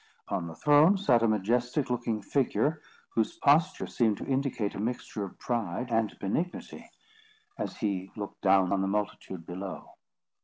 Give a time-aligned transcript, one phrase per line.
[0.29, 5.23] On the throne sat a majestic looking figure, whose posture seemed to indicate a mixture
[5.23, 6.89] of pride and benignity,
[7.55, 9.91] as he looked down on the multitude below.